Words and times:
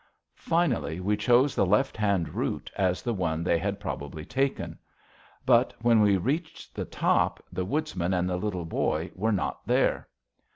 Finally, 0.33 0.99
we 0.99 1.15
chose 1.15 1.53
the 1.53 1.63
left 1.63 1.95
hand 1.95 2.29
route 2.33 2.71
as 2.75 3.03
the 3.03 3.13
one 3.13 3.43
they 3.43 3.59
had 3.59 3.79
probably 3.79 4.25
taken. 4.25 4.75
But 5.45 5.75
when 5.83 6.01
we 6.01 6.17
reached 6.17 6.73
the 6.73 6.85
top, 6.85 7.39
the 7.53 7.65
Woodsman 7.65 8.11
and 8.11 8.27
the 8.27 8.37
Little 8.37 8.65
Boy 8.65 9.11
were 9.13 9.31
not 9.31 9.67
there. 9.67 10.07